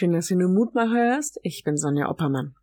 Schön, 0.00 0.12
dass 0.12 0.28
du 0.28 0.34
nur 0.34 0.48
Mut 0.48 0.74
mal 0.74 0.88
hörst. 0.88 1.38
Ich 1.42 1.62
bin 1.62 1.76
Sonja 1.76 2.08
Oppermann. 2.08 2.54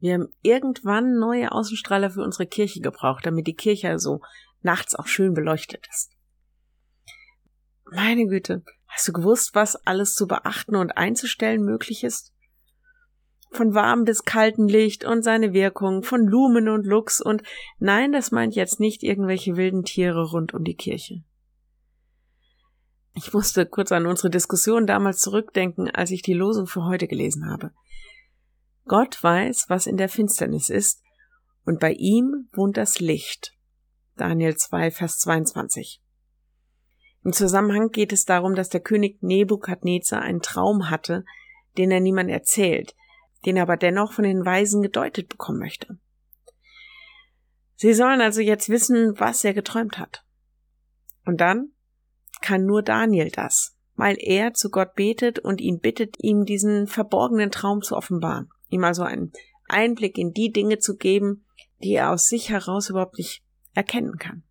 Wir 0.00 0.14
haben 0.14 0.34
irgendwann 0.42 1.20
neue 1.20 1.52
Außenstrahler 1.52 2.10
für 2.10 2.24
unsere 2.24 2.48
Kirche 2.48 2.80
gebraucht, 2.80 3.24
damit 3.24 3.46
die 3.46 3.54
Kirche 3.54 3.90
also 3.90 4.22
nachts 4.62 4.96
auch 4.96 5.06
schön 5.06 5.32
beleuchtet 5.32 5.86
ist. 5.88 6.16
Meine 7.92 8.26
Güte, 8.26 8.64
hast 8.88 9.06
du 9.06 9.12
gewusst, 9.12 9.54
was 9.54 9.76
alles 9.86 10.16
zu 10.16 10.26
beachten 10.26 10.74
und 10.74 10.96
einzustellen 10.96 11.62
möglich 11.62 12.02
ist? 12.02 12.34
Von 13.52 13.72
warm 13.72 14.02
bis 14.02 14.24
kaltem 14.24 14.66
Licht 14.66 15.04
und 15.04 15.22
seine 15.22 15.52
Wirkung, 15.52 16.02
von 16.02 16.26
Lumen 16.26 16.68
und 16.68 16.84
Lux 16.84 17.20
und 17.20 17.44
nein, 17.78 18.10
das 18.10 18.32
meint 18.32 18.56
jetzt 18.56 18.80
nicht 18.80 19.04
irgendwelche 19.04 19.56
wilden 19.56 19.84
Tiere 19.84 20.28
rund 20.28 20.54
um 20.54 20.64
die 20.64 20.74
Kirche. 20.74 21.22
Ich 23.14 23.32
musste 23.32 23.66
kurz 23.66 23.92
an 23.92 24.06
unsere 24.06 24.30
Diskussion 24.30 24.86
damals 24.86 25.20
zurückdenken, 25.20 25.90
als 25.90 26.10
ich 26.10 26.22
die 26.22 26.34
Losung 26.34 26.66
für 26.66 26.84
heute 26.84 27.08
gelesen 27.08 27.50
habe. 27.50 27.72
Gott 28.86 29.22
weiß, 29.22 29.66
was 29.68 29.86
in 29.86 29.96
der 29.96 30.08
Finsternis 30.08 30.70
ist, 30.70 31.02
und 31.64 31.80
bei 31.80 31.92
ihm 31.92 32.48
wohnt 32.52 32.76
das 32.76 33.00
Licht. 33.00 33.56
Daniel 34.16 34.56
2, 34.56 34.90
Vers 34.90 35.18
22. 35.18 36.00
Im 37.22 37.32
Zusammenhang 37.32 37.90
geht 37.90 38.12
es 38.12 38.24
darum, 38.24 38.54
dass 38.54 38.70
der 38.70 38.80
König 38.80 39.22
Nebukadnezar 39.22 40.22
einen 40.22 40.40
Traum 40.40 40.88
hatte, 40.88 41.24
den 41.76 41.90
er 41.90 42.00
niemand 42.00 42.30
erzählt, 42.30 42.94
den 43.44 43.56
er 43.56 43.64
aber 43.64 43.76
dennoch 43.76 44.12
von 44.12 44.24
den 44.24 44.44
Weisen 44.44 44.82
gedeutet 44.82 45.28
bekommen 45.28 45.58
möchte. 45.58 45.98
Sie 47.76 47.94
sollen 47.94 48.20
also 48.20 48.40
jetzt 48.40 48.68
wissen, 48.68 49.18
was 49.18 49.44
er 49.44 49.54
geträumt 49.54 49.98
hat. 49.98 50.24
Und 51.24 51.40
dann 51.40 51.72
kann 52.40 52.64
nur 52.64 52.82
Daniel 52.82 53.30
das, 53.30 53.76
weil 53.94 54.16
er 54.18 54.54
zu 54.54 54.70
Gott 54.70 54.94
betet 54.94 55.38
und 55.38 55.60
ihn 55.60 55.80
bittet, 55.80 56.16
ihm 56.18 56.44
diesen 56.44 56.86
verborgenen 56.86 57.50
Traum 57.50 57.82
zu 57.82 57.96
offenbaren, 57.96 58.50
ihm 58.68 58.84
also 58.84 59.02
einen 59.02 59.32
Einblick 59.68 60.18
in 60.18 60.32
die 60.32 60.50
Dinge 60.50 60.78
zu 60.78 60.96
geben, 60.96 61.44
die 61.82 61.94
er 61.94 62.10
aus 62.10 62.26
sich 62.26 62.50
heraus 62.50 62.90
überhaupt 62.90 63.18
nicht 63.18 63.42
erkennen 63.74 64.16
kann. 64.18 64.42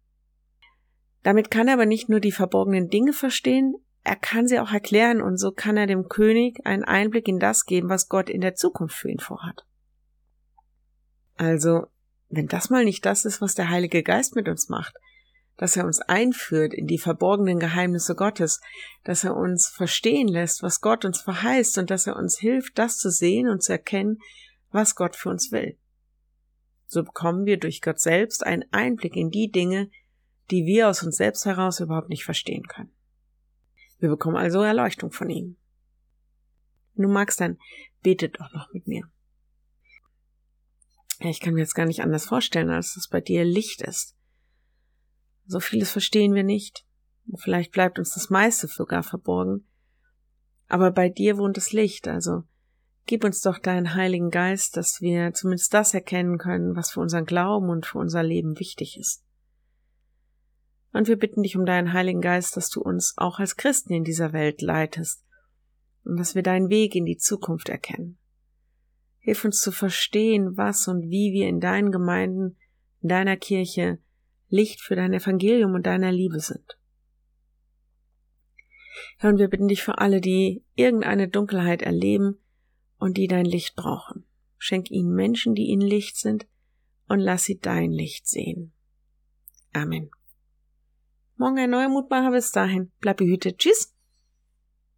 Damit 1.23 1.51
kann 1.51 1.67
er 1.67 1.73
aber 1.73 1.85
nicht 1.85 2.09
nur 2.09 2.19
die 2.19 2.31
verborgenen 2.31 2.89
Dinge 2.89 3.13
verstehen, 3.13 3.75
er 4.03 4.15
kann 4.15 4.47
sie 4.47 4.59
auch 4.59 4.71
erklären 4.71 5.21
und 5.21 5.37
so 5.37 5.51
kann 5.51 5.77
er 5.77 5.87
dem 5.87 6.07
König 6.07 6.65
einen 6.65 6.83
Einblick 6.83 7.27
in 7.27 7.39
das 7.39 7.65
geben, 7.65 7.89
was 7.89 8.07
Gott 8.07 8.29
in 8.29 8.41
der 8.41 8.55
Zukunft 8.55 8.95
für 8.95 9.09
ihn 9.09 9.19
vorhat. 9.19 9.65
Also, 11.35 11.87
wenn 12.29 12.47
das 12.47 12.69
mal 12.69 12.85
nicht 12.85 13.05
das 13.05 13.25
ist, 13.25 13.41
was 13.41 13.55
der 13.55 13.69
Heilige 13.69 14.03
Geist 14.03 14.35
mit 14.35 14.47
uns 14.47 14.69
macht, 14.69 14.95
dass 15.59 15.75
er 15.75 15.85
uns 15.85 15.99
einführt 15.99 16.73
in 16.73 16.87
die 16.87 16.97
verborgenen 16.97 17.59
Geheimnisse 17.59 18.15
Gottes, 18.15 18.61
dass 19.03 19.25
er 19.25 19.35
uns 19.35 19.67
verstehen 19.67 20.29
lässt, 20.29 20.63
was 20.63 20.79
Gott 20.79 21.03
uns 21.03 21.19
verheißt 21.19 21.77
und 21.79 21.89
dass 21.89 22.07
er 22.07 22.15
uns 22.15 22.39
hilft, 22.39 22.79
das 22.79 22.97
zu 22.97 23.11
sehen 23.11 23.49
und 23.49 23.61
zu 23.61 23.73
erkennen, 23.73 24.19
was 24.71 24.95
Gott 24.95 25.17
für 25.17 25.27
uns 25.27 25.51
will. 25.51 25.77
So 26.87 27.03
bekommen 27.03 27.45
wir 27.45 27.59
durch 27.59 27.81
Gott 27.81 27.99
selbst 27.99 28.45
einen 28.45 28.63
Einblick 28.71 29.17
in 29.17 29.31
die 29.31 29.51
Dinge, 29.51 29.91
die 30.49 30.63
wir 30.63 30.87
aus 30.87 31.03
uns 31.03 31.17
selbst 31.17 31.45
heraus 31.45 31.81
überhaupt 31.81 32.07
nicht 32.07 32.23
verstehen 32.23 32.63
können. 32.63 32.93
Wir 33.99 34.07
bekommen 34.07 34.37
also 34.37 34.61
Erleuchtung 34.61 35.11
von 35.11 35.29
ihm. 35.29 35.57
Wenn 36.95 37.03
du 37.03 37.09
magst, 37.09 37.41
dann 37.41 37.57
betet 38.01 38.39
doch 38.39 38.53
noch 38.53 38.71
mit 38.71 38.87
mir. 38.87 39.11
Ich 41.19 41.41
kann 41.41 41.53
mir 41.53 41.59
jetzt 41.59 41.75
gar 41.75 41.85
nicht 41.85 42.01
anders 42.01 42.23
vorstellen, 42.23 42.69
als 42.69 42.93
dass 42.93 43.09
bei 43.09 43.19
dir 43.19 43.43
Licht 43.43 43.81
ist 43.81 44.15
so 45.49 45.59
vieles 45.59 45.89
verstehen 45.89 46.35
wir 46.35 46.43
nicht. 46.43 46.85
Vielleicht 47.35 47.71
bleibt 47.71 47.97
uns 47.97 48.13
das 48.13 48.29
meiste 48.29 48.67
sogar 48.67 49.01
verborgen. 49.01 49.67
Aber 50.67 50.91
bei 50.91 51.09
dir 51.09 51.37
wohnt 51.37 51.57
das 51.57 51.73
Licht, 51.73 52.07
also 52.07 52.43
gib 53.07 53.23
uns 53.23 53.41
doch 53.41 53.57
deinen 53.57 53.95
Heiligen 53.95 54.29
Geist, 54.29 54.77
dass 54.77 55.01
wir 55.01 55.33
zumindest 55.33 55.73
das 55.73 55.95
erkennen 55.95 56.37
können, 56.37 56.75
was 56.75 56.91
für 56.91 56.99
unseren 56.99 57.25
Glauben 57.25 57.69
und 57.69 57.87
für 57.87 57.97
unser 57.97 58.21
Leben 58.21 58.59
wichtig 58.59 58.99
ist. 58.99 59.23
Und 60.93 61.07
wir 61.07 61.17
bitten 61.17 61.41
dich 61.41 61.57
um 61.57 61.65
deinen 61.65 61.93
Heiligen 61.93 62.21
Geist, 62.21 62.55
dass 62.55 62.69
du 62.69 62.81
uns 62.81 63.15
auch 63.17 63.39
als 63.39 63.57
Christen 63.57 63.93
in 63.93 64.03
dieser 64.03 64.31
Welt 64.31 64.61
leitest 64.61 65.25
und 66.03 66.17
dass 66.17 66.35
wir 66.35 66.43
deinen 66.43 66.69
Weg 66.69 66.93
in 66.93 67.05
die 67.05 67.17
Zukunft 67.17 67.69
erkennen. 67.69 68.19
Hilf 69.17 69.43
uns 69.43 69.61
zu 69.61 69.71
verstehen, 69.71 70.57
was 70.57 70.87
und 70.87 71.09
wie 71.09 71.33
wir 71.33 71.47
in 71.47 71.59
deinen 71.59 71.91
Gemeinden, 71.91 72.57
in 73.01 73.09
deiner 73.09 73.37
Kirche 73.37 73.97
Licht 74.49 74.81
für 74.81 74.95
dein 74.95 75.13
Evangelium 75.13 75.73
und 75.73 75.85
deiner 75.85 76.11
Liebe 76.11 76.39
sind. 76.39 76.77
Herr, 79.17 79.29
und 79.29 79.37
wir 79.37 79.47
bitten 79.47 79.67
dich 79.67 79.81
für 79.81 79.97
alle, 79.99 80.21
die 80.21 80.63
irgendeine 80.75 81.27
Dunkelheit 81.27 81.81
erleben 81.81 82.39
und 82.97 83.17
die 83.17 83.27
dein 83.27 83.45
Licht 83.45 83.75
brauchen. 83.75 84.25
Schenk 84.57 84.91
ihnen 84.91 85.13
Menschen, 85.13 85.55
die 85.55 85.67
ihnen 85.67 85.81
Licht 85.81 86.17
sind, 86.17 86.47
und 87.07 87.19
lass 87.19 87.43
sie 87.43 87.59
dein 87.59 87.91
Licht 87.91 88.27
sehen. 88.27 88.73
Amen. 89.73 90.11
Morgen 91.37 91.57
ein 91.59 91.69
neuer 91.69 91.89
Mutmacher. 91.89 92.31
Bis 92.31 92.51
dahin. 92.51 92.91
Bleib 92.99 93.17
behütet. 93.17 93.57
Tschüss. 93.59 93.95